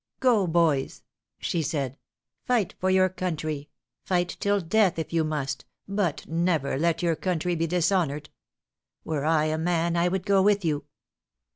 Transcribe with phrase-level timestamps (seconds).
[0.19, 1.03] "Go, boys,"
[1.37, 1.95] she said;
[2.43, 3.69] "fight for your country!
[4.03, 8.31] fight till death, if you must, but never let your country be dishonored.
[9.03, 10.85] Were I a man I would go with you."